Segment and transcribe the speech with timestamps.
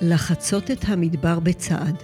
[0.00, 1.96] לחצות את המדבר בצעד.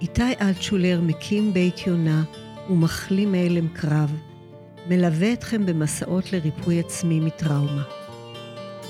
[0.00, 2.22] איתי אלטשולר מקים בית יונה
[2.70, 4.16] ומחלים מהלם קרב,
[4.88, 7.82] מלווה אתכם במסעות לריפוי עצמי מטראומה.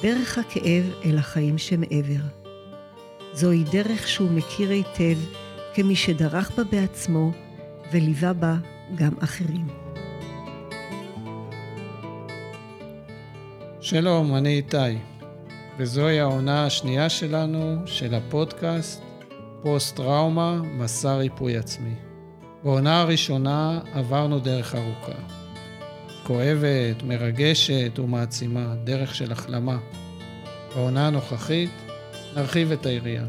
[0.03, 2.24] דרך הכאב אל החיים שמעבר.
[3.33, 5.19] זוהי דרך שהוא מכיר היטב
[5.75, 7.33] כמי שדרך בה בעצמו
[7.93, 8.57] וליווה בה
[8.95, 9.67] גם אחרים.
[13.81, 15.10] שלום, אני איתי,
[15.81, 19.02] וזוהי העונה השנייה שלנו של הפודקאסט
[19.62, 21.95] פוסט-טראומה, מסע ריפוי עצמי.
[22.65, 25.19] בעונה הראשונה עברנו דרך ארוכה.
[26.27, 29.79] כואבת, מרגשת ומעצימה, דרך של החלמה.
[30.75, 31.70] בעונה הנוכחית
[32.37, 33.25] נרחיב את היריעה.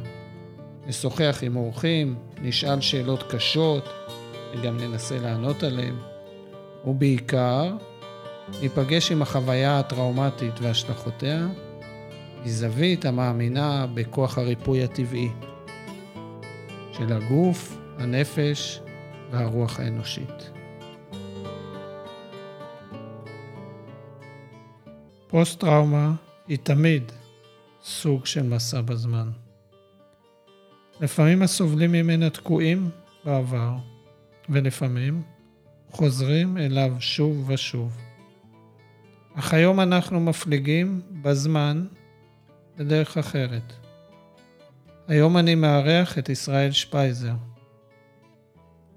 [0.87, 3.89] נשוחח עם אורחים, נשאל שאלות קשות
[4.53, 5.95] וגם ננסה לענות עליהן,
[6.85, 7.75] ובעיקר
[8.61, 11.47] ניפגש עם החוויה הטראומטית והשלכותיה
[12.45, 15.29] מזווית המאמינה בכוח הריפוי הטבעי
[16.93, 18.81] של הגוף, הנפש
[19.31, 20.51] והרוח האנושית.
[25.27, 26.13] פוסט-טראומה
[26.47, 27.11] היא תמיד
[27.83, 29.29] סוג של מסע בזמן.
[31.01, 32.89] לפעמים הסובלים ממנה תקועים
[33.25, 33.71] בעבר,
[34.49, 35.23] ולפעמים
[35.91, 37.97] חוזרים אליו שוב ושוב.
[39.35, 41.85] אך היום אנחנו מפליגים בזמן
[42.77, 43.73] בדרך אחרת.
[45.07, 47.33] היום אני מארח את ישראל שפייזר.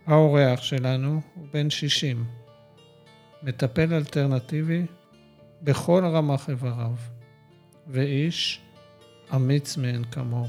[0.06, 2.24] האורח שלנו הוא בן 60,
[3.42, 4.86] מטפל אלטרנטיבי
[5.62, 6.92] בכל רמ"ח איבריו,
[7.86, 8.60] ואיש
[9.34, 10.46] אמיץ מאין כמוהו.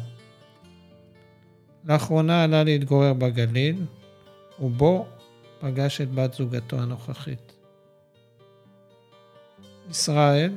[1.85, 3.85] לאחרונה עלה להתגורר בגליל,
[4.59, 5.07] ובו
[5.59, 7.53] פגש את בת זוגתו הנוכחית.
[9.89, 10.51] ישראל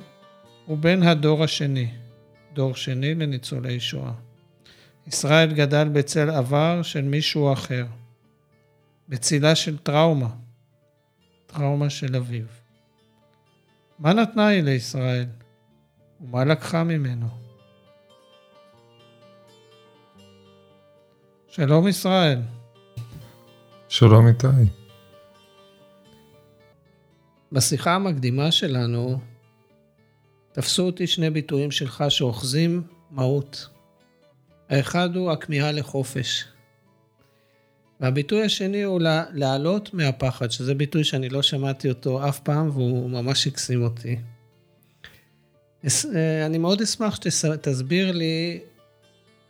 [0.67, 1.91] הוא בן הדור השני,
[2.59, 4.13] דור שני לניצולי שואה.
[5.07, 7.87] ישראל גדל בצל עבר של מישהו אחר,
[9.09, 10.29] בצילה של טראומה,
[11.47, 12.45] טראומה של אביו.
[13.99, 15.27] מה נתנה היא לישראל,
[16.21, 17.29] ומה לקחה ממנו?
[21.49, 22.41] שלום ישראל.
[23.89, 24.47] שלום איתי.
[27.53, 29.21] בשיחה המקדימה שלנו
[30.59, 33.69] תפסו אותי שני ביטויים שלך שאוחזים מהות.
[34.69, 36.45] האחד הוא הכמיהה לחופש.
[38.01, 39.01] והביטוי השני הוא
[39.33, 44.17] לעלות מהפחד, שזה ביטוי שאני לא שמעתי אותו אף פעם והוא ממש הקסים אותי.
[45.85, 48.61] אה, אני מאוד אשמח שתסביר לי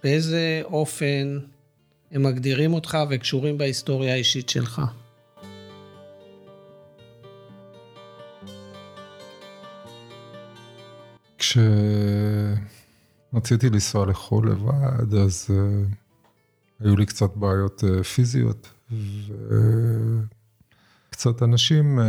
[0.02, 1.38] באיזה אופן
[2.10, 4.82] הם מגדירים אותך וקשורים בהיסטוריה האישית שלך.
[13.32, 15.53] כשרציתי לנסוע לחו"ל לבד, אז uh,
[16.81, 18.70] היו לי קצת בעיות uh, פיזיות,
[21.10, 22.03] וקצת אנשים uh,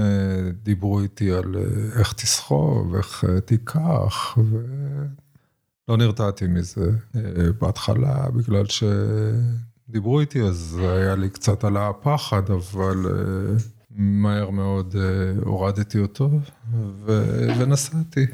[0.64, 1.56] דיברו איתי על
[2.00, 6.92] איך תסחוב, איך תיקח, ולא נרתעתי מזה
[7.60, 8.66] בהתחלה, בגלל
[9.90, 12.98] שדיברו איתי, אז היה לי קצת על הפחד, אבל...
[14.02, 14.96] מהר מאוד
[15.42, 16.30] הורדתי אותו
[17.06, 18.26] ו- ונסעתי.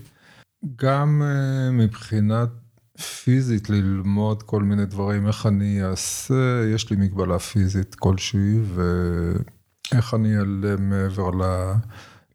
[0.76, 2.50] גם uh, מבחינת
[2.98, 10.38] פיזית ללמוד כל מיני דברים, איך אני אעשה, יש לי מגבלה פיזית כלשהי, ואיך אני
[10.38, 11.30] אעלה מעבר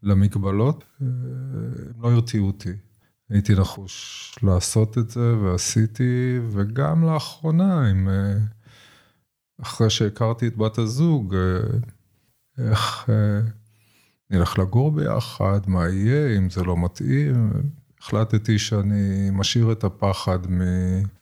[0.03, 1.07] למגבלות, אה,
[1.95, 2.73] הם לא הרתיעו אותי.
[3.29, 8.33] הייתי נחוש לעשות את זה, ועשיתי, וגם לאחרונה, עם, אה,
[9.61, 11.35] אחרי שהכרתי את בת הזוג,
[12.57, 13.09] איך
[14.29, 17.51] נלך לגור ביחד, מה יהיה, אם זה לא מתאים.
[18.01, 20.39] החלטתי שאני משאיר את הפחד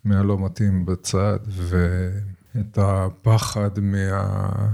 [0.03, 4.69] מהלא מתאים בצד, ואת הפחד מה...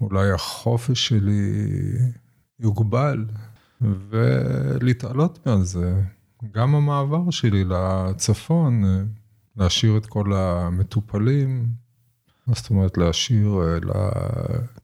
[0.00, 1.68] אולי החופש שלי
[2.60, 3.24] יוגבל,
[3.80, 6.02] ולהתעלות מעל זה.
[6.52, 8.84] גם המעבר שלי לצפון,
[9.56, 11.66] להשאיר את כל המטופלים,
[12.46, 14.10] זאת אומרת להשאיר, לה...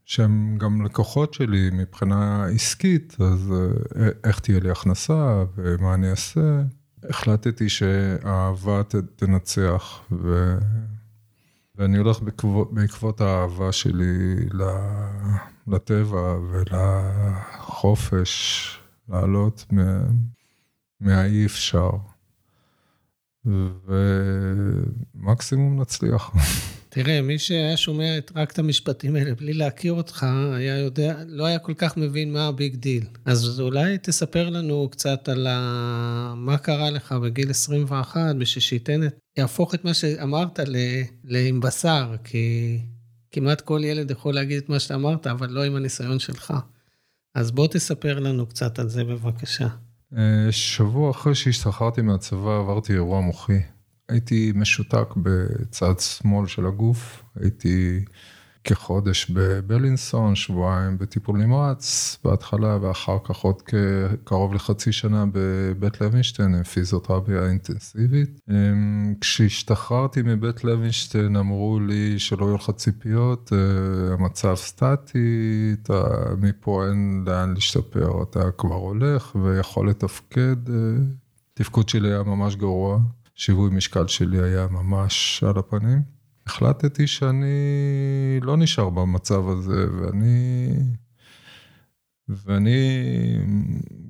[0.05, 3.53] שהם גם לקוחות שלי מבחינה עסקית, אז
[3.97, 6.63] אה, איך תהיה לי הכנסה ומה אני אעשה.
[7.09, 8.83] החלטתי שהאהבה
[9.17, 10.59] תנצח, ו...
[11.77, 14.37] ואני הולך בעקבות, בעקבות האהבה שלי
[15.67, 18.25] לטבע ולחופש,
[19.09, 19.67] לעלות
[21.01, 21.91] מהאי אפשר.
[25.15, 26.31] ומקסימום נצליח.
[26.95, 31.47] תראה, מי שהיה שומע את, רק את המשפטים האלה בלי להכיר אותך, היה יודע, לא
[31.47, 33.05] היה כל כך מבין מה ה big deal.
[33.25, 36.35] אז אולי תספר לנו קצת על ה...
[36.37, 39.19] מה קרה לך בגיל 21, בשביל שייתן את...
[39.37, 40.77] יהפוך את מה שאמרת ל...
[41.25, 42.79] לעם בשר, כי
[43.31, 46.55] כמעט כל ילד יכול להגיד את מה שאתה אמרת, אבל לא עם הניסיון שלך.
[47.35, 49.69] אז בוא תספר לנו קצת על זה בבקשה.
[50.17, 53.61] אה, שבוע אחרי שהשתחררתי מהצבא עברתי אירוע מוחי.
[54.09, 58.05] הייתי משותק בצד שמאל של הגוף, הייתי
[58.65, 63.63] כחודש בבלינסון, שבועיים בטיפול נמרץ בהתחלה, ואחר כך עוד
[64.25, 68.41] קרוב לחצי שנה בבית לוינשטיין, פיזיותרפיה אינטנסיבית.
[68.51, 76.03] אמ, כשהשתחררתי מבית לוינשטיין אמרו לי שלא יהיו לך ציפיות, אה, המצב סטטי, אתה,
[76.39, 80.75] מפה אין לאן להשתפר, אתה כבר הולך ויכול לתפקד, אה,
[81.55, 82.99] תפקוד שלי היה ממש גרוע.
[83.35, 86.03] שיווי משקל שלי היה ממש על הפנים.
[86.47, 90.69] החלטתי שאני לא נשאר במצב הזה, ואני...
[92.29, 92.79] ואני,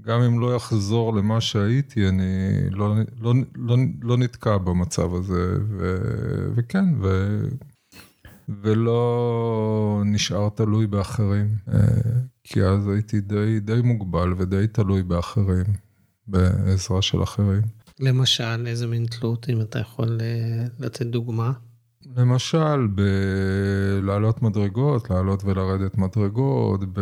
[0.01, 5.97] גם אם לא אחזור למה שהייתי, אני לא, לא, לא, לא נתקע במצב הזה, ו,
[6.55, 7.39] וכן, ו,
[8.49, 11.79] ולא נשאר תלוי באחרים, אה,
[12.45, 15.67] כי אז הייתי די, די מוגבל ודי תלוי באחרים,
[16.27, 17.63] בעזרה של אחרים.
[18.01, 21.53] למשל, איזה מין תלות, אם אתה יכול אה, לתת דוגמה?
[22.17, 27.01] למשל, בלעלות מדרגות, לעלות ולרדת מדרגות, ב...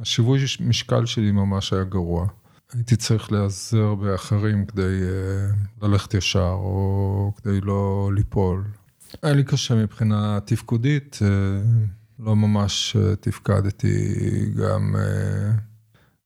[0.00, 2.26] השיווי משקל שלי ממש היה גרוע.
[2.72, 8.64] הייתי צריך להיעזר באחרים כדי uh, ללכת ישר, או כדי לא ליפול.
[9.22, 14.14] היה לי קשה מבחינה תפקודית, uh, לא ממש תפקדתי,
[14.56, 14.94] גם,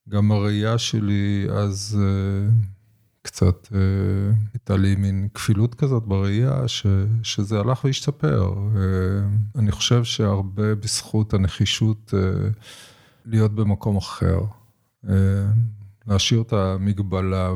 [0.09, 1.99] גם הראייה שלי אז...
[3.27, 3.79] קצת אה,
[4.55, 6.87] הייתה לי מין כפילות כזאת בראייה, ש,
[7.23, 8.55] שזה הלך והשתפר.
[8.77, 8.81] אה,
[9.61, 12.49] אני חושב שהרבה בזכות הנחישות אה,
[13.25, 14.39] להיות במקום אחר.
[16.07, 17.55] להשאיר את המגבלה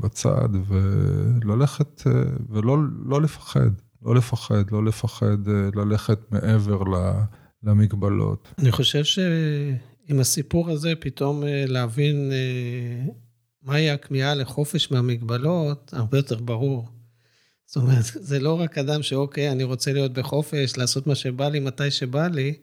[0.00, 2.02] בצד וללכת
[2.48, 3.70] ולא לא לפחד,
[4.02, 6.82] לא לפחד, לא לפחד ללכת מעבר
[7.62, 8.54] למגבלות.
[8.58, 12.30] אני חושב שעם הסיפור הזה פתאום להבין
[13.62, 16.88] מהי הכמיהה לחופש מהמגבלות, הרבה יותר ברור.
[17.66, 21.60] זאת אומרת, זה לא רק אדם שאוקיי, אני רוצה להיות בחופש, לעשות מה שבא לי,
[21.60, 22.54] מתי שבא לי,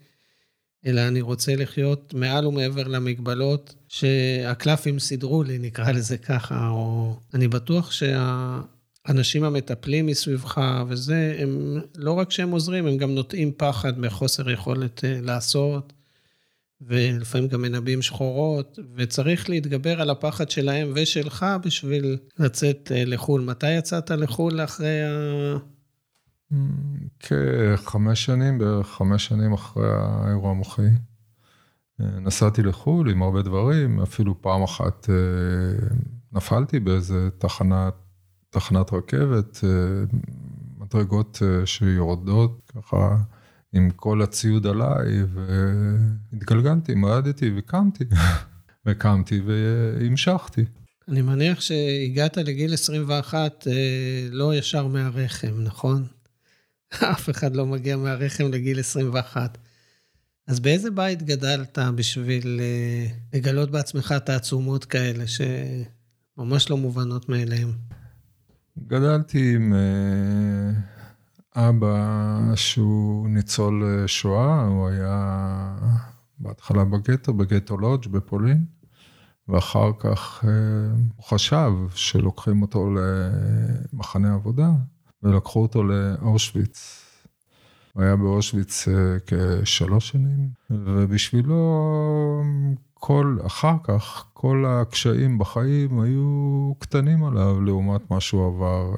[0.85, 7.47] אלא אני רוצה לחיות מעל ומעבר למגבלות שהקלפים סידרו לי, נקרא לזה ככה, או אני
[7.47, 14.49] בטוח שהאנשים המטפלים מסביבך וזה, הם לא רק שהם עוזרים, הם גם נוטעים פחד מחוסר
[14.49, 15.93] יכולת אה, לעשות,
[16.81, 23.41] ולפעמים גם מנבאים שחורות, וצריך להתגבר על הפחד שלהם ושלך בשביל לצאת אה, לחו"ל.
[23.41, 25.57] מתי יצאת לחו"ל אחרי ה...
[27.19, 30.81] כחמש שנים, בערך חמש שנים אחרי האירוע המוחי.
[32.01, 35.15] אה, נסעתי לחו"ל עם הרבה דברים, אפילו פעם אחת אה,
[36.31, 37.93] נפלתי באיזה תחנת,
[38.49, 39.63] תחנת רכבת,
[40.77, 43.17] מדרגות שיורדות ככה.
[43.77, 45.23] עם כל הציוד עליי,
[46.33, 48.03] והתגלגלתי, מעדתי וקמתי,
[48.85, 50.65] וקמתי והמשכתי.
[51.07, 53.73] אני מניח שהגעת לגיל 21 אה,
[54.31, 56.05] לא ישר מהרחם, נכון?
[57.13, 59.57] אף אחד לא מגיע מהרחם לגיל 21.
[60.47, 67.71] אז באיזה בית גדלת בשביל אה, לגלות בעצמך תעצומות כאלה שממש לא מובנות מאליהם?
[68.87, 69.73] גדלתי עם...
[71.59, 75.75] אבא שהוא ניצול אה, שואה, הוא היה
[76.39, 78.65] בהתחלה בגטו, בגטו לודג' בפולין,
[79.47, 80.51] ואחר כך אה,
[81.15, 82.89] הוא חשב שלוקחים אותו
[83.93, 84.71] למחנה עבודה,
[85.23, 87.03] ולקחו אותו לאושוויץ.
[87.93, 92.43] הוא היה באושוויץ אה, כשלוש שנים, ובשבילו
[92.93, 98.95] כל, אחר כך, כל הקשיים בחיים היו קטנים עליו לעומת מה שהוא עבר.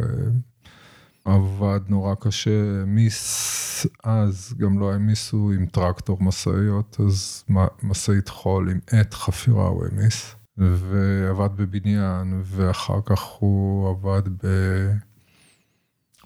[1.29, 7.43] עבד נורא קשה, מיס אז, גם לא העמיסו עם טרקטור משאיות, אז
[7.83, 14.47] משאית חול עם עט חפירה הוא העמיס, ועבד בבניין, ואחר כך הוא עבד ב...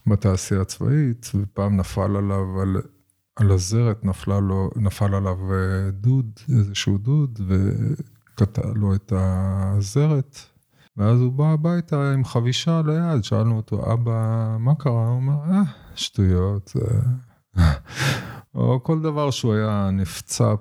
[0.07, 2.81] בתעשייה הצבאית, ופעם נפל עליו, על,
[3.35, 10.39] על הזרת נפלה לו, נפל עליו אה, דוד, איזשהו דוד, וקטע לו את הזרת.
[10.97, 15.07] ואז הוא בא הביתה עם חבישה ליד, שאלנו אותו, אבא, מה קרה?
[15.07, 15.61] הוא אמר, אה,
[15.95, 16.73] שטויות.
[18.55, 20.53] או כל דבר שהוא היה נפצע,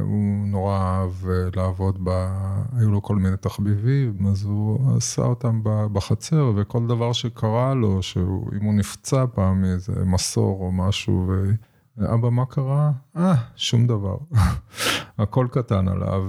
[0.00, 1.12] הוא נורא אהב
[1.56, 2.08] לעבוד ב...
[2.72, 8.62] היו לו כל מיני תחביבים, אז הוא עשה אותם בחצר, וכל דבר שקרה לו, שאם
[8.62, 11.50] הוא נפצע פעם מאיזה מסור או משהו, ו...
[12.14, 12.92] אבא, מה קרה?
[13.16, 14.16] אה, שום דבר.
[15.18, 16.24] הכל קטן עליו.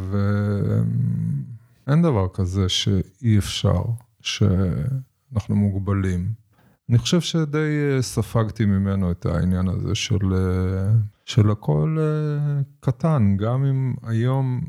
[1.88, 3.82] אין דבר כזה שאי אפשר,
[4.22, 6.46] שאנחנו מוגבלים.
[6.90, 10.92] אני חושב שדי אה, ספגתי ממנו את העניין הזה של, אה,
[11.26, 14.62] של הכל אה, קטן, גם אם היום,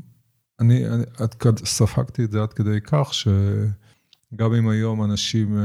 [0.59, 5.57] אני, אני עד, ספגתי את זה עד כדי כך שגם אם היום אנשים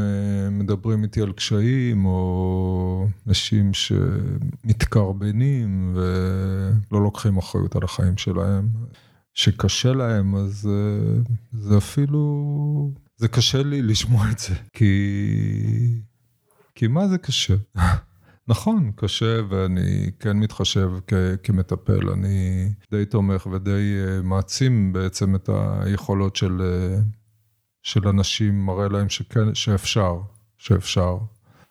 [0.50, 8.68] מדברים איתי על קשיים, או אנשים שמתקרבנים ולא לוקחים אחריות על החיים שלהם,
[9.34, 10.68] שקשה להם, אז
[11.52, 16.02] זה אפילו, זה קשה לי לשמוע את זה, כי...
[16.74, 17.54] כי מה זה קשה?
[18.48, 23.70] נכון, קשה, ואני כן מתחשב כ- כמטפל, אני די תומך ודי
[24.04, 25.48] uh, מעצים בעצם את
[25.80, 27.02] היכולות של, uh,
[27.82, 30.20] של אנשים, מראה להם שכן, שאפשר,
[30.58, 31.18] שאפשר.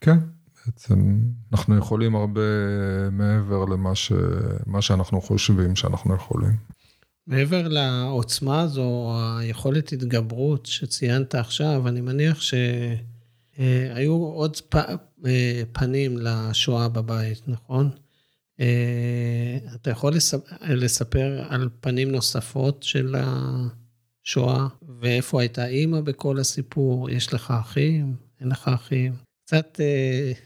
[0.02, 0.18] כן,
[0.66, 1.20] בעצם
[1.52, 2.42] אנחנו יכולים הרבה
[3.12, 4.12] מעבר למה ש,
[4.80, 6.56] שאנחנו חושבים שאנחנו יכולים.
[7.28, 12.54] מעבר לעוצמה הזו, היכולת התגברות שציינת עכשיו, אני מניח ש...
[13.60, 14.76] אה, עוד פ,
[15.26, 17.90] אה, פנים לשואה בבית, נכון?
[18.60, 20.14] אה, אתה יכול
[20.70, 24.68] לספר על פנים נוספות של השואה,
[25.00, 27.10] ואיפה הייתה אימא בכל הסיפור?
[27.10, 28.16] יש לך אחים?
[28.40, 29.14] אין לך אחים?
[29.46, 29.80] קצת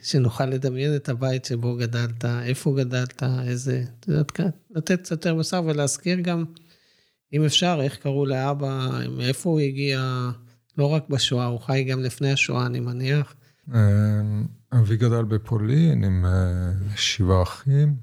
[0.03, 4.31] שנוכל לדמיין את הבית שבו גדלת, איפה גדלת, איזה, את יודעת,
[4.69, 6.45] לתת קצת יותר בשר ולהזכיר גם,
[7.33, 10.29] אם אפשר, איך קראו לאבא, מאיפה הוא הגיע,
[10.77, 13.35] לא רק בשואה, הוא חי גם לפני השואה, אני מניח.
[13.73, 17.95] אמ, אבי גדל בפולין עם אה, שבעה אחים.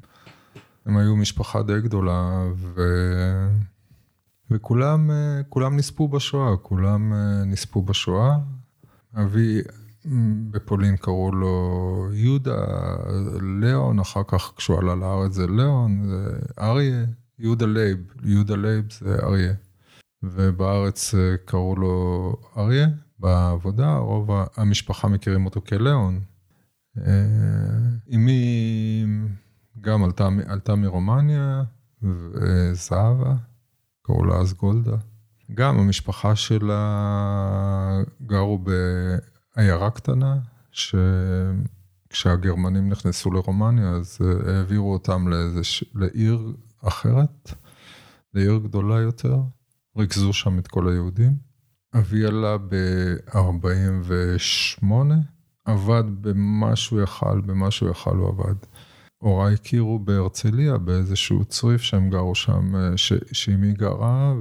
[0.86, 2.82] הם היו משפחה די גדולה, ו...
[4.50, 8.36] וכולם אה, נספו בשואה, כולם אה, נספו בשואה.
[9.14, 9.60] אבי
[10.50, 12.64] בפולין קראו לו יהודה,
[13.60, 17.04] ליאון, אחר כך כשהוא עלה לארץ זה ליאון, זה אריה,
[17.42, 19.52] יהודה לייב, יהודה לייב זה אריה.
[20.22, 22.86] ובארץ אה, קראו לו אריה,
[23.18, 26.20] בעבודה, רוב המשפחה מכירים אותו כליאון.
[26.98, 27.12] אה,
[28.14, 29.04] אמי
[29.80, 31.62] גם עלתה, עלתה מרומניה,
[32.02, 33.34] וזהבה,
[34.02, 34.96] קראו לה אז גולדה.
[35.54, 38.64] גם המשפחה שלה גרו
[39.56, 40.38] בעיירה קטנה,
[42.10, 45.60] שכשהגרמנים נכנסו לרומניה, אז אה, העבירו אותם לאיזה,
[45.94, 47.54] לעיר אחרת,
[48.34, 49.36] לעיר גדולה יותר.
[49.96, 51.36] ריכזו שם את כל היהודים.
[51.94, 54.84] אבי עלה ב-48,
[55.64, 58.54] עבד במה שהוא יכל, במה שהוא יכל הוא עבד.
[59.18, 62.96] הוריי הכירו בהרצליה באיזשהו צריף שהם גרו שם, אה,
[63.32, 64.34] שאימי גרה,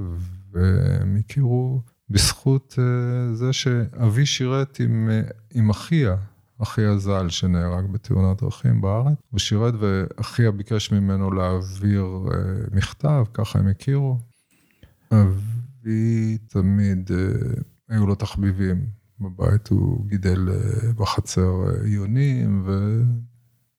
[0.52, 5.20] והם הכירו בזכות אה, זה שאבי שירת עם, אה,
[5.54, 6.16] עם אחיה,
[6.62, 9.18] אחיה ז"ל שנהרג בתאונת דרכים בארץ.
[9.30, 12.06] הוא שירת ואחיה ביקש ממנו להעביר
[12.72, 14.18] מכתב, ככה הם הכירו.
[15.12, 18.86] אבי תמיד, אה, היו לו תחביבים.
[19.20, 22.66] בבית הוא גידל אה, בחצר אה, עיונים,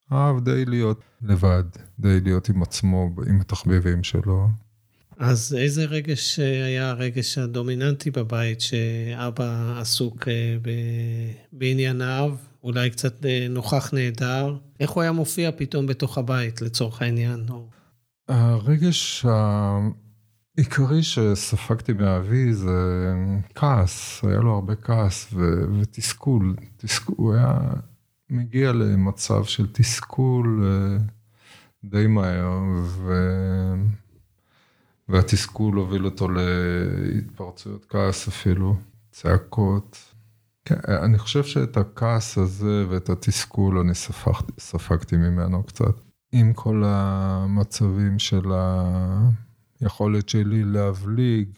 [0.10, 1.63] ואהב די להיות לבד,
[2.00, 4.48] די להיות עם עצמו, עם התחביבים שלו.
[5.18, 10.28] אז איזה רגש היה הרגש הדומיננטי בבית, שאבא עסוק
[11.52, 14.58] בענייניו, אולי קצת נוכח נהדר?
[14.79, 17.46] איך הוא היה מופיע פתאום בתוך הבית, לצורך העניין?
[18.27, 19.25] הרגש
[20.58, 23.13] עיקרי שספגתי מאבי זה
[23.55, 26.55] כעס, היה לו הרבה כעס ו- ותסכול.
[26.77, 27.15] תסכול.
[27.17, 27.60] הוא היה
[28.29, 30.98] מגיע למצב של תסכול אה,
[31.84, 33.75] די מהר, ו-
[35.10, 38.75] והתסכול הוביל אותו להתפרצויות כעס אפילו,
[39.12, 40.12] צעקות.
[40.65, 46.01] כן, אני חושב שאת הכעס הזה ואת התסכול אני ספגתי, ספגתי ממנו קצת.
[46.32, 48.51] עם כל המצבים של.
[49.84, 51.50] היכולת שלי להבליג,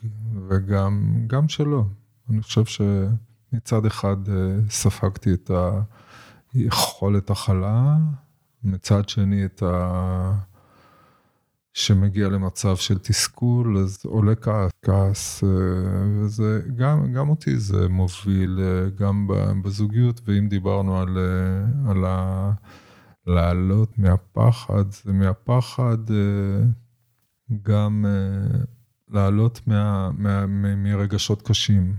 [0.50, 1.86] וגם שלו.
[2.30, 5.52] אני חושב שמצד אחד אה, ספגתי את
[6.54, 7.98] היכולת הכלה,
[8.64, 10.32] מצד שני את ה...
[11.76, 15.50] שמגיע למצב של תסכול, אז עולה כעס, כעס, אה,
[16.20, 19.28] וזה גם, גם אותי זה מוביל, אה, גם
[19.64, 21.18] בזוגיות, ואם דיברנו על,
[21.90, 22.52] על ה...
[23.28, 25.98] לעלות מהפחד, זה מהפחד
[27.62, 28.06] גם
[29.10, 31.96] לעלות מה, מה, מה, מרגשות קשים.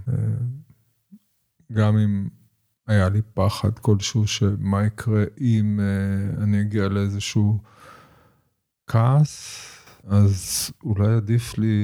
[1.72, 2.28] גם אם
[2.86, 5.80] היה לי פחד כלשהו שמה יקרה אם
[6.38, 7.60] אני אגיע לאיזשהו
[8.86, 9.62] כעס,
[10.06, 11.76] אז אולי עדיף לי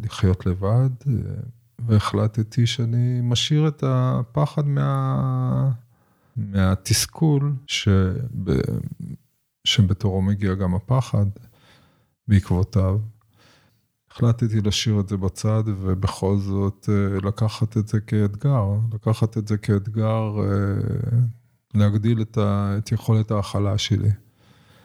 [0.00, 0.90] לחיות לבד,
[1.78, 5.70] והחלטתי שאני משאיר את הפחד מה...
[6.36, 8.14] מהתסכול, שב...
[9.64, 11.26] שבתורו מגיע גם הפחד
[12.28, 12.98] בעקבותיו.
[14.10, 19.56] החלטתי להשאיר את זה בצד ובכל זאת אה, לקחת את זה כאתגר, לקחת את זה
[19.56, 21.18] כאתגר אה,
[21.74, 22.74] להגדיל את, ה...
[22.78, 24.10] את יכולת ההכלה שלי.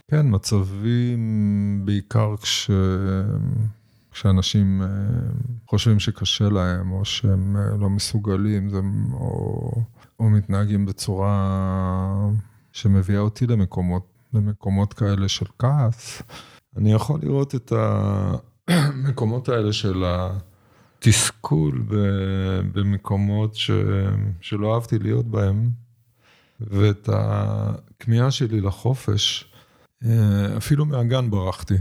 [0.09, 2.71] כן, מצבים בעיקר כש...
[4.11, 4.87] כשאנשים אה,
[5.67, 8.79] חושבים שקשה להם, או שהם לא מסוגלים, זה,
[9.13, 9.71] או,
[10.19, 12.29] או מתנהגים בצורה
[12.71, 16.21] שמביאה אותי למקומות, למקומות כאלה של כעס,
[16.77, 17.73] אני יכול לראות את
[18.67, 20.03] המקומות האלה של
[20.97, 21.83] התסכול
[22.73, 23.71] במקומות ש,
[24.41, 25.69] שלא אהבתי להיות בהם,
[26.59, 29.48] ואת הכמיהה שלי לחופש, אה,
[30.57, 31.75] אפילו מהגן ברחתי.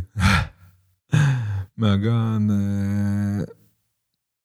[1.79, 3.45] מהגן, אה,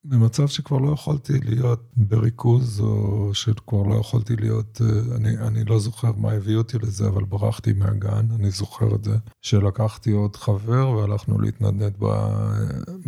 [0.06, 5.80] במצב שכבר לא יכולתי להיות בריכוז, או שכבר לא יכולתי להיות, אה, אני, אני לא
[5.80, 10.90] זוכר מה הביא אותי לזה, אבל ברחתי מהגן, אני זוכר את זה, שלקחתי עוד חבר
[10.90, 11.94] והלכנו להתנדנד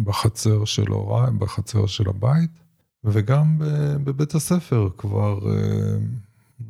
[0.03, 2.51] בחצר של הוריי, בחצר של הבית,
[3.03, 3.61] וגם
[4.03, 5.39] בבית הספר כבר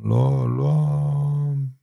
[0.02, 0.86] לא, לא,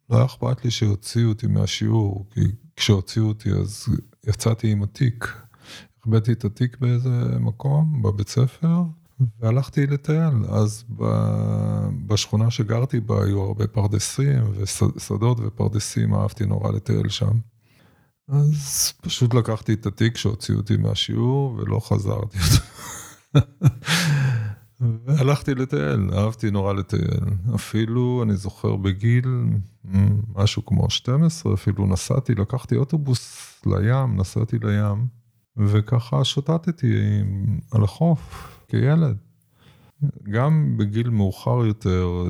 [0.09, 2.41] לא היה אכפת לי שהוציאו אותי מהשיעור, כי
[2.75, 3.87] כשהוציאו אותי אז
[4.27, 5.37] יצאתי עם התיק.
[5.99, 8.83] החבאתי את התיק באיזה מקום, בבית ספר,
[9.39, 10.45] והלכתי לטייל.
[10.49, 10.83] אז
[12.07, 17.37] בשכונה שגרתי בה היו הרבה פרדסים ושדות ופרדסים, אהבתי נורא לטייל שם.
[18.29, 22.37] אז פשוט לקחתי את התיק שהוציאו אותי מהשיעור ולא חזרתי.
[24.81, 27.23] והלכתי לטייל, אהבתי נורא לטייל.
[27.55, 29.43] אפילו, אני זוכר בגיל
[30.35, 35.07] משהו כמו 12, אפילו נסעתי, לקחתי אוטובוס לים, נסעתי לים,
[35.57, 36.93] וככה שוטטתי
[37.71, 39.17] על החוף כילד.
[40.31, 42.27] גם בגיל מאוחר יותר,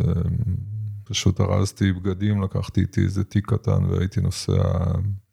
[1.03, 4.63] פשוט ארזתי בגדים, לקחתי איתי איזה תיק קטן והייתי נוסע,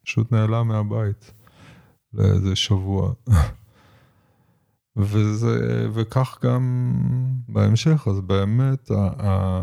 [0.05, 1.33] פשוט נעלם מהבית
[2.13, 3.13] לאיזה שבוע.
[4.95, 6.93] וזה, וכך גם
[7.47, 8.91] בהמשך, אז באמת,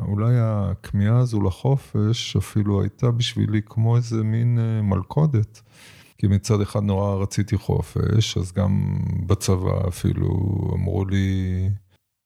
[0.09, 5.63] אולי הכמיהה הזו לחופש אפילו הייתה בשבילי כמו איזה מין אה, מלכודת.
[6.19, 10.29] כי מצד אחד נורא רציתי חופש, אז גם בצבא אפילו
[10.75, 11.69] אמרו לי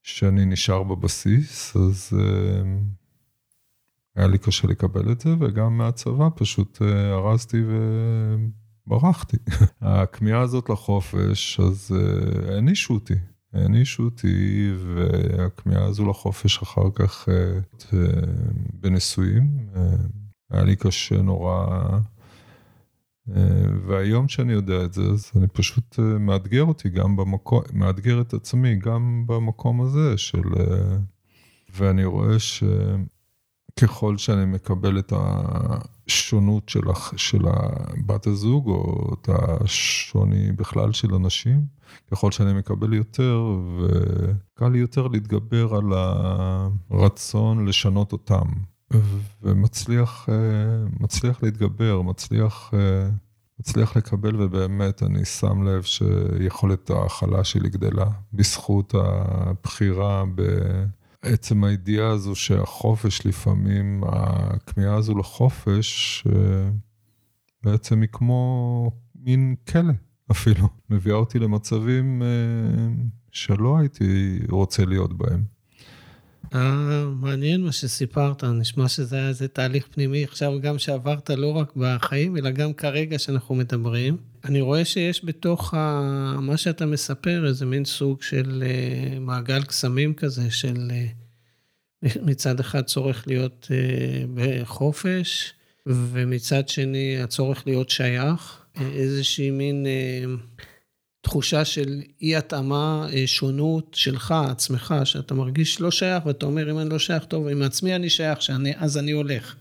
[0.03, 2.67] שאני נשאר בבסיס, אז uh,
[4.17, 7.63] היה לי קשה לקבל את זה, וגם מהצבא פשוט uh, ארזתי
[8.87, 9.37] וברחתי.
[9.81, 13.15] הכמיהה הזאת לחופש, אז uh, הענישו אותי.
[13.53, 17.95] הענישו אותי, והכמיהה הזו לחופש אחר כך uh,
[18.81, 19.79] בנישואים, uh,
[20.51, 21.67] היה לי קשה נורא.
[23.31, 28.21] אה, והיום שאני יודע את זה, אז אני פשוט אה, מאתגר אותי גם במקום, מאתגר
[28.21, 30.43] את עצמי גם במקום הזה של...
[30.61, 30.97] אה,
[31.75, 35.13] ואני רואה שככל שאני מקבל את
[36.13, 36.81] השונות של,
[37.17, 37.43] של
[38.07, 41.67] בת הזוג, או את השוני בכלל של אנשים,
[42.11, 43.43] ככל שאני מקבל יותר,
[43.79, 45.93] וקל לי יותר להתגבר על
[46.91, 48.47] הרצון לשנות אותם.
[49.43, 50.29] ומצליח
[51.01, 52.75] מצליח להתגבר, מצליח,
[53.61, 60.25] מצליח לקבל, ובאמת אני שם לב שיכולת ההכלה שלי גדלה בזכות הבחירה
[61.23, 66.25] בעצם הידיעה הזו שהחופש לפעמים, הכמיהה הזו לחופש,
[67.65, 69.93] בעצם היא כמו מין כלא
[70.31, 72.23] אפילו, מביאה אותי למצבים
[73.33, 75.45] שלא הייתי רוצה להיות בהם.
[76.55, 81.73] אה, מעניין מה שסיפרת, נשמע שזה היה איזה תהליך פנימי עכשיו גם שעברת לא רק
[81.77, 84.17] בחיים, אלא גם כרגע שאנחנו מדברים.
[84.45, 86.37] אני רואה שיש בתוך ה...
[86.41, 90.91] מה שאתה מספר איזה מין סוג של uh, מעגל קסמים כזה, של
[92.05, 95.53] uh, מצד אחד צורך להיות uh, בחופש,
[95.87, 99.87] ומצד שני הצורך להיות שייך, איזושהי מין...
[99.87, 100.63] Uh,
[101.23, 106.79] תחושה של אי התאמה, אה, שונות שלך, עצמך, שאתה מרגיש לא שייך, ואתה אומר, אם
[106.79, 109.57] אני לא שייך, טוב, עם עצמי אני שייך, שאני, אז אני הולך.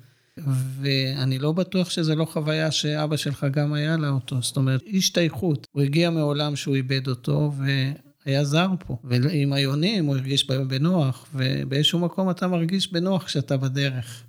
[0.82, 4.42] ואני לא בטוח שזו לא חוויה שאבא שלך גם היה לה אותו.
[4.42, 5.68] זאת אומרת, השתייכות.
[5.72, 7.54] הוא הגיע מעולם שהוא איבד אותו,
[8.26, 8.98] והיה זר פה.
[9.04, 14.24] ועם היונים הוא הרגיש בנוח, ובאיזשהו מקום אתה מרגיש בנוח כשאתה בדרך,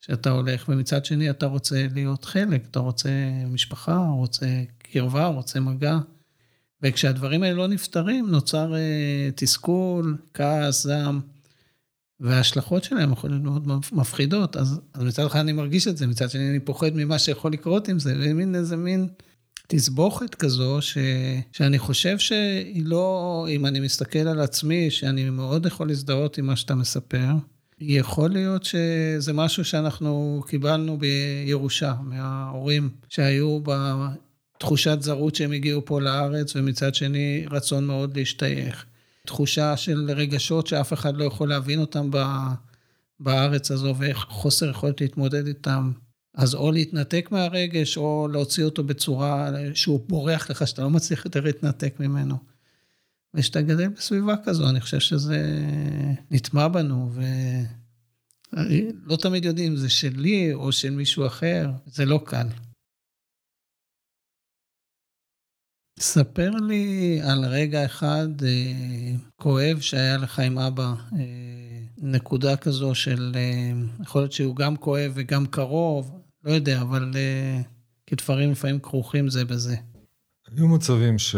[0.00, 3.10] כשאתה הולך, ומצד שני אתה רוצה להיות חלק, אתה רוצה
[3.46, 4.46] משפחה, רוצה
[4.78, 5.98] קרבה, רוצה מגע.
[6.84, 11.20] וכשהדברים האלה לא נפתרים, נוצר uh, תסכול, כעס, זעם,
[12.20, 14.56] וההשלכות שלהם יכולות להיות מאוד מפחידות.
[14.56, 17.88] אז, אז מצד אחד אני מרגיש את זה, מצד שני אני פוחד ממה שיכול לקרות
[17.88, 19.08] עם זה, ומין איזה מין
[19.66, 20.98] תסבוכת כזו, ש,
[21.52, 26.56] שאני חושב שהיא לא, אם אני מסתכל על עצמי, שאני מאוד יכול להזדהות עם מה
[26.56, 27.32] שאתה מספר,
[27.80, 33.60] יכול להיות שזה משהו שאנחנו קיבלנו בירושה מההורים שהיו
[34.64, 38.84] בתחושת זרות שהם הגיעו פה לארץ, ומצד שני רצון מאוד להשתייך.
[39.26, 42.10] תחושה של רגשות שאף אחד לא יכול להבין אותם
[43.20, 45.92] בארץ הזו, וחוסר יכולת להתמודד איתם.
[46.34, 51.40] אז או להתנתק מהרגש, או להוציא אותו בצורה שהוא בורח לך, שאתה לא מצליח יותר
[51.40, 52.36] להתנתק ממנו.
[53.34, 55.60] וכשאתה גדל בסביבה כזו, אני חושב שזה
[56.30, 57.12] נטמע בנו,
[58.52, 62.46] ולא תמיד יודעים אם זה שלי או של מישהו אחר, זה לא קל.
[66.00, 71.24] ספר לי על רגע אחד אה, כואב שהיה לך עם אבא, אה,
[71.98, 77.60] נקודה כזו של, אה, יכול להיות שהוא גם כואב וגם קרוב, לא יודע, אבל אה,
[78.06, 79.76] כי דברים לפעמים כרוכים זה בזה.
[80.46, 81.36] היו מצבים ש...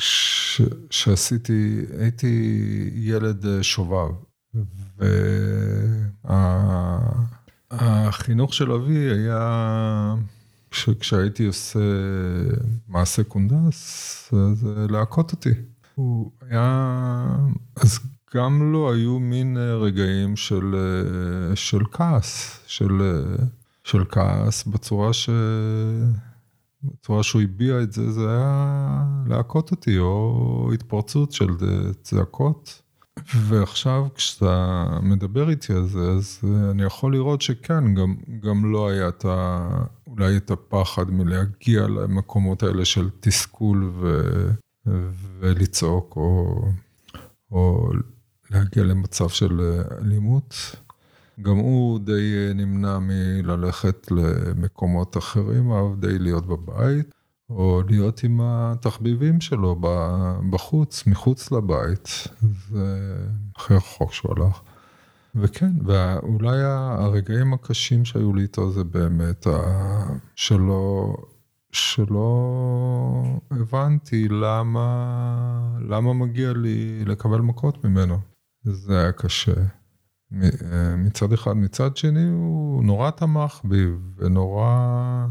[0.00, 0.62] ש...
[0.90, 4.10] שעשיתי, הייתי ילד אה, שובב,
[7.70, 8.56] והחינוך וה...
[8.56, 10.14] של אבי היה...
[10.70, 11.78] כשהייתי עושה
[12.88, 15.50] מעשה קונדס, אז להכות אותי.
[15.94, 17.36] הוא היה,
[17.76, 17.98] אז
[18.34, 20.74] גם לו היו מין רגעים של,
[21.54, 23.22] של כעס, של,
[23.84, 25.30] של כעס בצורה ש...
[26.82, 31.46] בצורה שהוא הביע את זה, זה היה להכות אותי, או התפרצות של
[32.02, 32.82] צעקות.
[33.34, 39.08] ועכשיו כשאתה מדבר איתי על זה, אז אני יכול לראות שכן, גם, גם לא היה
[39.08, 39.68] את ה...
[40.18, 44.20] אולי את הפחד מלהגיע למקומות האלה של תסכול ו,
[45.40, 46.62] ולצעוק, או,
[47.50, 47.90] או
[48.50, 50.54] להגיע למצב של אלימות.
[51.40, 57.14] גם הוא די נמנע מללכת למקומות אחרים, אהב די להיות בבית.
[57.50, 59.80] או להיות עם התחביבים שלו
[60.50, 62.08] בחוץ, מחוץ לבית,
[62.70, 63.16] זה
[63.56, 64.60] הכי רחוק שהוא הלך.
[65.40, 69.46] וכן, ואולי הרגעים הקשים שהיו לי איתו זה באמת
[70.34, 71.14] שלא,
[71.72, 78.18] שלא הבנתי למה, למה מגיע לי לקבל מכות ממנו.
[78.62, 79.54] זה היה קשה.
[80.96, 85.26] מצד אחד, מצד שני הוא נורא תמך בי ונורא...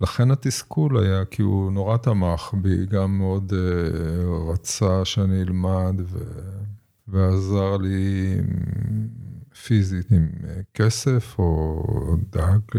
[0.00, 6.18] לכן התסכול היה, כי הוא נורא תמך בי, גם מאוד uh, רצה שאני אלמד ו...
[7.08, 8.36] ועזר לי
[9.66, 12.78] פיזית עם אה, כסף, או דאג, uh,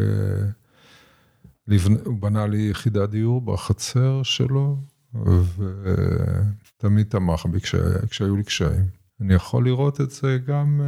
[1.67, 1.93] לבנ...
[2.05, 4.77] הוא בנה לי יחידת דיור בחצר שלו,
[5.13, 7.75] ותמיד תמך בי כש...
[8.09, 8.85] כשהיו לי קשיים.
[9.21, 10.81] אני יכול לראות את זה גם,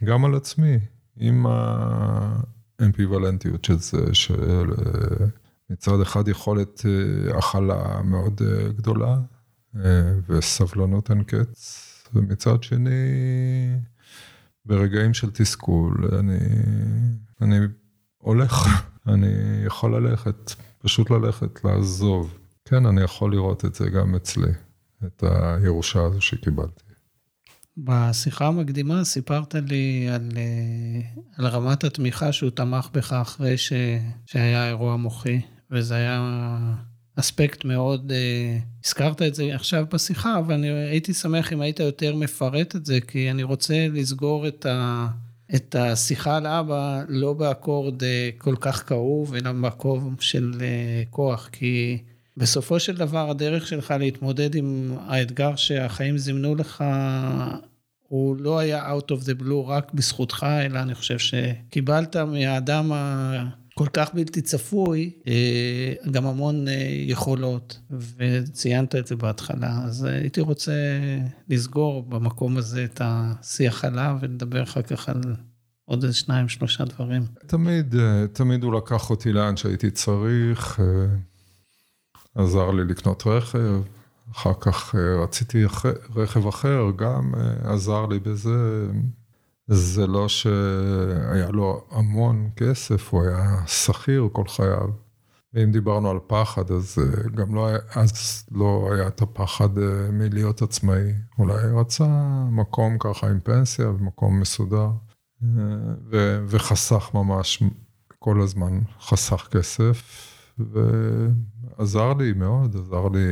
[0.00, 0.78] uh, גם על עצמי,
[1.16, 2.40] עם ה...
[2.82, 4.70] אמפיוולנטיות של זה, של
[5.70, 9.16] מצד אחד יכולת אה, הכלה מאוד אה, גדולה אה,
[10.28, 12.90] וסבלנות אין קץ, ומצד שני
[14.64, 16.38] ברגעים של תסכול אני,
[17.40, 17.58] אני
[18.18, 18.54] הולך,
[19.12, 22.38] אני יכול ללכת, פשוט ללכת, לעזוב.
[22.64, 24.52] כן, אני יכול לראות את זה גם אצלי,
[25.06, 25.24] את
[25.62, 26.84] הירושה הזו שקיבלתי.
[27.76, 33.72] בשיחה המקדימה סיפרת לי על, אה, על רמת התמיכה שהוא תמך בך אחרי ש,
[34.26, 36.20] שהיה אירוע מוחי, וזה היה
[37.16, 42.14] אספקט מאוד, אה, הזכרת את זה עכשיו בשיחה, אבל אני הייתי שמח אם היית יותר
[42.14, 45.06] מפרט את זה, כי אני רוצה לסגור את, ה,
[45.54, 50.52] את השיחה על אבא לא באקורד אה, כל כך כאוב, אלא במקום של
[51.10, 51.98] כוח, כי...
[52.36, 56.84] בסופו של דבר הדרך שלך להתמודד עם האתגר שהחיים זימנו לך,
[58.08, 62.92] הוא לא היה out of the blue רק בזכותך, אלא אני חושב שקיבלת מהאדם
[63.74, 67.80] הכל כך בלתי צפוי, אה, גם המון אה, יכולות,
[68.16, 69.80] וציינת את זה בהתחלה.
[69.84, 70.72] אז הייתי רוצה
[71.48, 75.20] לסגור במקום הזה את השיח עליו ולדבר אחר כך על
[75.84, 77.22] עוד איזה שניים, שלושה דברים.
[77.46, 80.80] תמיד, אה, תמיד הוא לקח אותי לאן שהייתי צריך.
[82.34, 83.82] עזר לי לקנות רכב,
[84.32, 85.64] אחר כך אה, רציתי
[86.14, 88.86] רכב אחר, גם אה, עזר לי בזה.
[89.66, 94.88] זה לא שהיה לו המון כסף, הוא היה שכיר כל חייו.
[95.54, 99.68] ואם דיברנו על פחד, אז אה, גם לא היה, אז לא היה את הפחד
[100.12, 101.12] מלהיות עצמאי.
[101.38, 102.06] אולי רצה
[102.50, 104.90] מקום ככה עם פנסיה ומקום מסודר,
[106.10, 107.62] ו, וחסך ממש
[108.18, 110.30] כל הזמן, חסך כסף.
[111.78, 113.26] עזר לי מאוד, עזר לי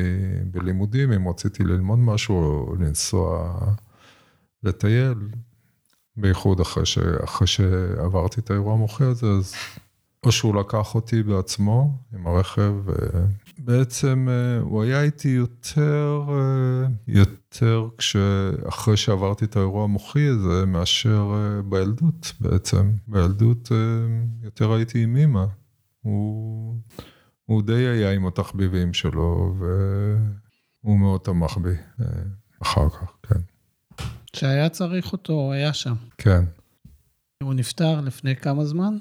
[0.51, 3.55] בלימודים, אם רציתי ללמוד משהו, לנסוע
[4.63, 5.15] לטייל,
[6.17, 6.99] בייחוד אחרי, ש...
[6.99, 9.55] אחרי שעברתי את האירוע המוחי הזה, אז
[10.27, 12.75] או שהוא לקח אותי בעצמו עם הרכב,
[13.59, 17.89] בעצם אה, הוא היה איתי יותר, אה, יותר
[18.69, 22.93] אחרי שעברתי את האירוע המוחי הזה, מאשר אה, בילדות בעצם.
[23.09, 23.71] בילדות
[24.43, 25.45] יותר הייתי עם אימא.
[26.03, 26.77] הוא,
[27.45, 31.75] הוא די היה עם התחביבים שלו, והוא מאוד תמך בי
[32.63, 33.41] אחר כך, כן.
[34.33, 35.95] כשהיה צריך אותו, הוא היה שם.
[36.19, 36.45] כן.
[37.43, 38.99] הוא נפטר לפני כמה זמן?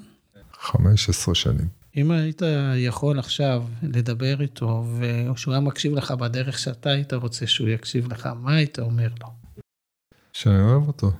[0.52, 1.68] 15 שנים.
[1.96, 2.42] אם היית
[2.76, 8.26] יכול עכשיו לדבר איתו, ושהוא היה מקשיב לך בדרך שאתה היית רוצה שהוא יקשיב לך,
[8.26, 9.28] מה היית אומר לו?
[10.32, 11.12] שאני אוהב אותו.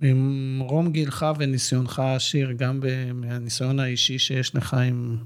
[0.00, 2.80] עם רום גילך וניסיונך העשיר, גם
[3.14, 5.18] מהניסיון האישי שיש לך עם,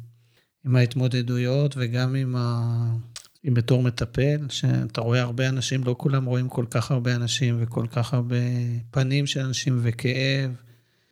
[0.66, 2.68] עם ההתמודדויות וגם עם, ה,
[3.44, 7.86] עם בתור מטפל, שאתה רואה הרבה אנשים, לא כולם רואים כל כך הרבה אנשים וכל
[7.86, 8.36] כך הרבה
[8.90, 10.50] פנים של אנשים וכאב.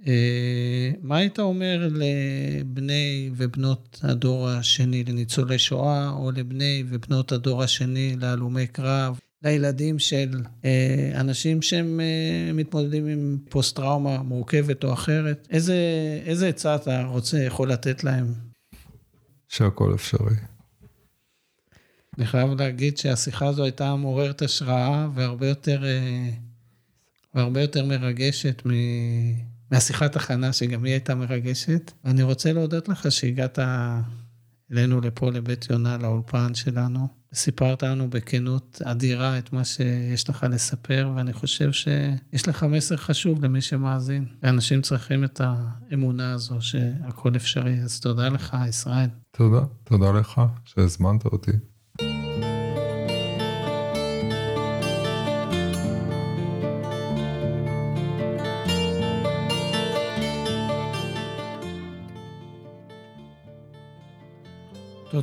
[0.07, 8.17] אה, מה היית אומר לבני ובנות הדור השני, לניצולי שואה, או לבני ובנות הדור השני,
[8.21, 15.49] להלומי קרב, לילדים של אה, אנשים שהם אה, מתמודדים עם פוסט-טראומה מורכבת או אחרת?
[15.51, 18.35] איזה עצה אתה רוצה, יכול לתת להם?
[19.49, 20.37] שהכל אפשרי.
[22.19, 25.83] אני חייב להגיד שהשיחה הזו הייתה מעוררת השראה והרבה יותר,
[27.35, 28.71] והרבה יותר מרגשת מ...
[29.71, 31.93] מהשיחת הכנה, שגם היא הייתה מרגשת.
[32.05, 33.59] אני רוצה להודות לך שהגעת
[34.73, 37.09] אלינו לפה, לבית יונה, לאולפן שלנו.
[37.35, 43.45] סיפרת לנו בכנות אדירה את מה שיש לך לספר, ואני חושב שיש לך מסר חשוב
[43.45, 44.27] למי שמאזין.
[44.43, 47.81] ואנשים צריכים את האמונה הזו שהכל אפשרי.
[47.81, 49.09] אז תודה לך, ישראל.
[49.31, 51.53] תודה, תודה לך שהזמנת אותי.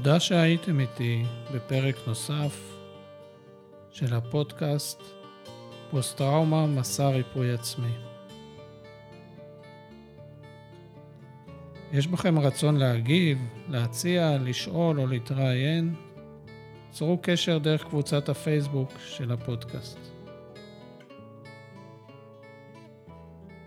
[0.03, 2.77] תודה שהייתם איתי בפרק נוסף
[3.91, 5.01] של הפודקאסט
[5.91, 7.91] פוסט-טראומה, מסע ריפוי עצמי.
[11.91, 13.37] יש בכם רצון להגיב,
[13.69, 15.95] להציע, לשאול או להתראיין?
[16.91, 19.99] צרו קשר דרך קבוצת הפייסבוק של הפודקאסט.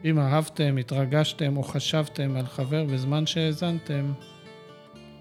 [0.04, 4.12] אם אהבתם, התרגשתם או חשבתם על חבר בזמן שהאזנתם,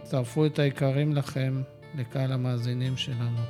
[0.06, 1.62] צרפו את היקרים לכם
[1.96, 3.42] לקהל המאזינים שלנו.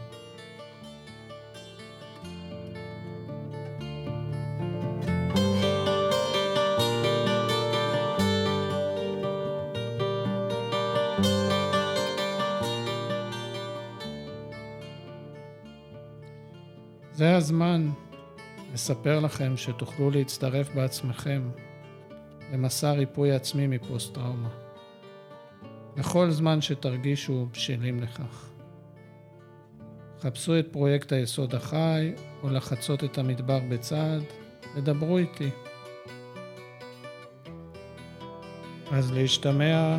[17.14, 17.90] זה הזמן
[18.74, 21.50] לספר לכם שתוכלו להצטרף בעצמכם
[22.54, 24.65] למסע ריפוי עצמי מפוסט-טראומה.
[25.98, 28.50] בכל זמן שתרגישו בשלים לכך.
[30.22, 32.12] חפשו את פרויקט היסוד החי,
[32.44, 34.24] או לחצות את המדבר בצעד,
[34.76, 35.50] ודברו איתי.
[38.92, 39.98] אז להשתמע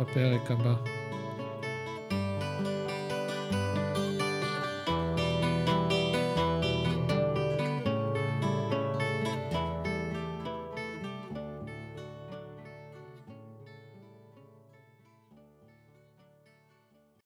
[0.00, 0.99] בפרק הבא.